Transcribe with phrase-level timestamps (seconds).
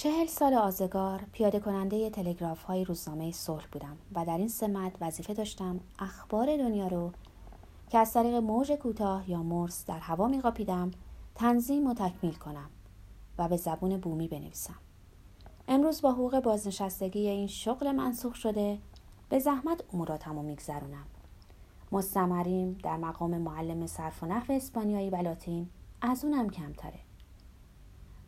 [0.00, 5.34] چهل سال آزگار پیاده کننده تلگراف های روزنامه صلح بودم و در این سمت وظیفه
[5.34, 7.12] داشتم اخبار دنیا رو
[7.90, 10.90] که از طریق موج کوتاه یا مرس در هوا میقاپیدم
[11.34, 12.70] تنظیم و تکمیل کنم
[13.38, 14.74] و به زبون بومی بنویسم.
[15.68, 18.78] امروز با حقوق بازنشستگی این شغل منسوخ شده
[19.28, 21.06] به زحمت اموراتم رو میگذرونم.
[21.92, 25.68] مستمریم در مقام معلم صرف و نحو اسپانیایی و لاتین
[26.02, 27.09] از اونم کمتره.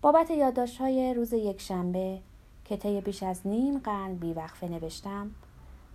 [0.02, 2.20] بابت یادداشت های روز یک شنبه
[2.64, 5.30] که طی بیش از نیم قرن بیوقفه نوشتم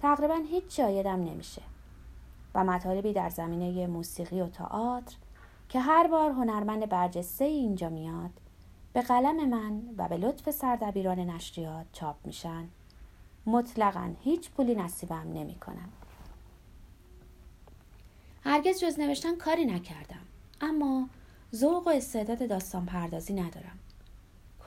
[0.01, 1.61] تقریبا هیچ جایدم نمیشه
[2.55, 5.15] و مطالبی در زمینه موسیقی و تئاتر
[5.69, 8.29] که هر بار هنرمند برجسته اینجا میاد
[8.93, 12.67] به قلم من و به لطف سردبیران نشریات چاپ میشن.
[13.45, 15.89] مطلقا هیچ پولی نصیبم نمی‌کنم.
[18.43, 20.25] هرگز جز نوشتن کاری نکردم.
[20.61, 21.09] اما
[21.55, 23.79] ذوق و استعداد داستان پردازی ندارم.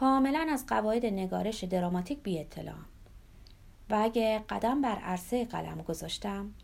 [0.00, 2.84] کاملا از قواعد نگارش دراماتیک بی اطلاعم
[3.90, 6.54] و اگه قدم بر عرصه قلم گذاشتم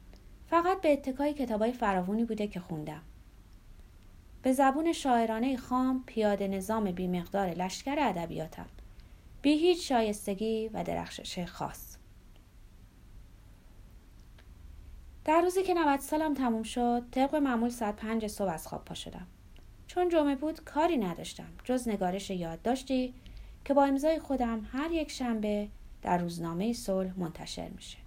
[0.46, 3.02] فقط به اتکای کتابای فراوونی بوده که خوندم.
[4.42, 8.66] به زبون شاعرانه خام پیاده نظام بیمقدار لشکر ادبیاتم.
[9.42, 11.96] بی هیچ شایستگی و درخشش خاص.
[15.24, 18.94] در روزی که 90 سالم تموم شد طبق معمول ساعت پنج صبح از خواب پا
[18.94, 19.26] شدم.
[19.86, 21.48] چون جمعه بود کاری نداشتم.
[21.64, 23.14] جز نگارش یادداشتی
[23.66, 25.68] که با امضای خودم هر یک شنبه
[26.02, 27.98] در روزنامه صلح منتشر میشه.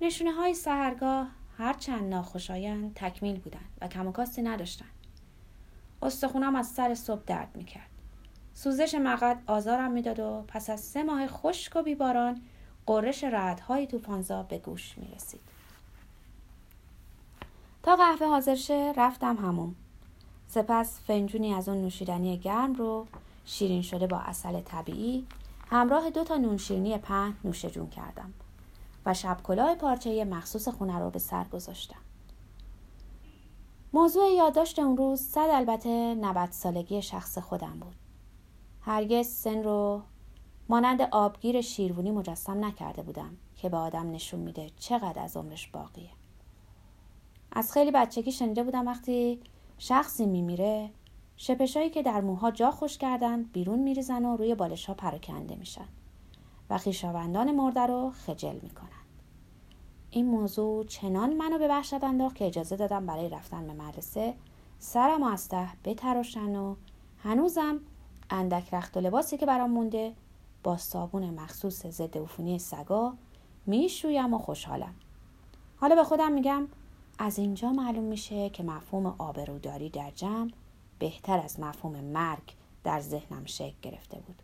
[0.00, 4.86] نشونه های سهرگاه هرچند ناخوشایند تکمیل بودند و کم و کاستی نداشتن
[6.02, 7.90] استخونم از سر صبح درد می‌کرد.
[8.54, 12.42] سوزش مقد آزارم می‌داد و پس از سه ماه خشک و بیباران
[12.86, 15.40] قررش رعدهای توفانزا به گوش می‌رسید.
[17.82, 19.74] تا قهوه حاضر شه رفتم همون
[20.48, 23.06] سپس فنجونی از اون نوشیدنی گرم رو
[23.46, 25.26] شیرین شده با اصل طبیعی
[25.70, 28.32] همراه دو تا نون شیرینی پهن نوش جون کردم
[29.06, 31.98] و شب کلاه پارچه مخصوص خونه رو به سر گذاشتم.
[33.92, 37.94] موضوع یادداشت اون روز صد البته 90 سالگی شخص خودم بود.
[38.80, 40.02] هرگز سن رو
[40.68, 46.10] مانند آبگیر شیروونی مجسم نکرده بودم که به آدم نشون میده چقدر از عمرش باقیه.
[47.52, 49.40] از خیلی بچگی شنیده بودم وقتی
[49.78, 50.90] شخصی میمیره
[51.36, 55.88] شپشایی که در موها جا خوش کردن بیرون میریزن و روی بالش ها پراکنده میشن
[56.70, 58.88] و خیشاوندان مرده رو خجل می‌کنن
[60.10, 64.34] این موضوع چنان منو به وحشت انداخت که اجازه دادم برای رفتن به مدرسه
[64.78, 66.74] سرم و از ته بتراشن و
[67.22, 67.80] هنوزم
[68.30, 70.12] اندک رخت و لباسی که برام مونده
[70.62, 73.14] با صابون مخصوص ضد عفونی سگا
[73.66, 74.94] می‌شویم و خوشحالم.
[75.76, 76.68] حالا به خودم میگم
[77.18, 80.50] از اینجا معلوم میشه که مفهوم آبروداری در جمع
[80.98, 84.42] بهتر از مفهوم مرگ در ذهنم شکل گرفته بود.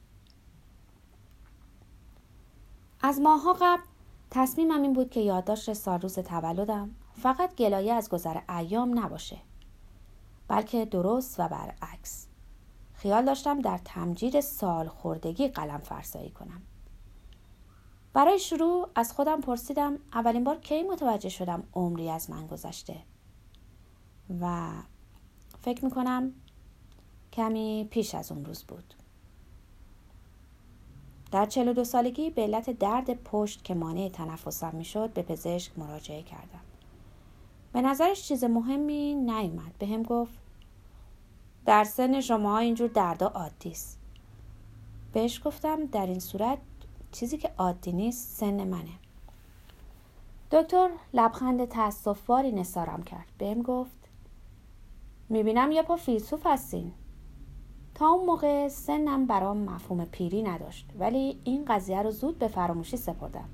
[3.00, 3.82] از ماها قبل
[4.30, 9.38] تصمیمم این بود که یادداشت سال روز تولدم فقط گلایه از گذر ایام نباشه
[10.48, 12.26] بلکه درست و برعکس.
[12.94, 16.62] خیال داشتم در تمجید سال خوردگی قلم فرسایی کنم.
[18.12, 22.96] برای شروع از خودم پرسیدم اولین بار کی متوجه شدم عمری از من گذشته
[24.40, 24.72] و
[25.62, 26.32] فکر می‌کنم
[27.32, 28.94] کمی پیش از اون روز بود.
[31.30, 36.60] در 42 سالگی به علت درد پشت که مانع تنفسم می‌شد به پزشک مراجعه کردم.
[37.72, 39.78] به نظرش چیز مهمی نیومد.
[39.78, 40.34] به هم گفت
[41.66, 43.98] در سن شما اینجور دردا عادی است.
[45.12, 46.58] بهش گفتم در این صورت
[47.12, 48.92] چیزی که عادی نیست سن منه.
[50.50, 53.26] دکتر لبخند تاسفباری نثارم کرد.
[53.38, 54.01] بهم گفت
[55.32, 56.92] می‌بینم یه پا فیلسوف هستین.
[57.94, 62.96] تا اون موقع سنم برام مفهوم پیری نداشت ولی این قضیه رو زود به فراموشی
[62.96, 63.48] سپردم.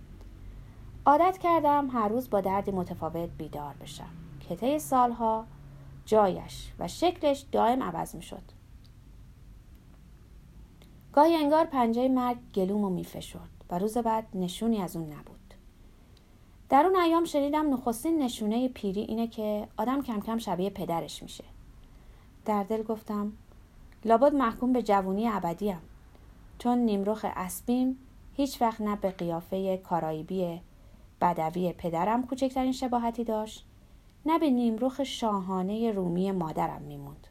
[1.06, 4.10] عادت کردم هر روز با دردی متفاوت بیدار بشم
[4.48, 5.46] که طی سالها
[6.04, 8.42] جایش و شکلش دائم عوض می شد
[11.12, 15.54] گاهی انگار پنجه مرگ گلوم و میفشرد و روز بعد نشونی از اون نبود.
[16.68, 21.44] در اون ایام شنیدم نخستین نشونه پیری اینه که آدم کم کم شبیه پدرش میشه.
[22.48, 23.32] در دل گفتم
[24.04, 25.78] لابد محکوم به جوونی ابدیم.
[26.58, 27.98] چون نیمروخ اسبیم
[28.36, 30.60] هیچ وقت نه به قیافه کارایبی
[31.20, 33.66] بدوی پدرم کوچکترین شباهتی داشت
[34.26, 37.26] نه به نیمروخ شاهانه رومی مادرم میموند.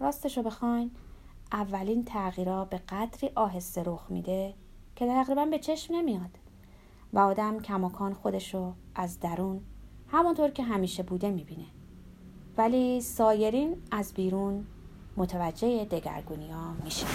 [0.00, 0.90] راستشو بخواین
[1.52, 4.54] اولین تغییرها به قدری آهسته رخ میده
[4.96, 6.30] که تقریبا به چشم نمیاد.
[7.12, 9.60] و آدم کماکان خودشو از درون
[10.08, 11.66] همونطور که همیشه بوده می‌بینه.
[12.58, 14.66] ولی سایرین از بیرون
[15.16, 17.06] متوجه دگرگونی ها میشن.